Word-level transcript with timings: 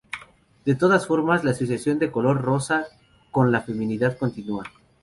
De 0.65 0.73
todas 0.73 1.05
formas, 1.05 1.43
la 1.43 1.51
asociación 1.51 1.99
del 1.99 2.09
color 2.09 2.41
rosa 2.41 2.87
con 3.29 3.51
la 3.51 3.61
femineidad 3.61 4.17
continúa. 4.17 4.63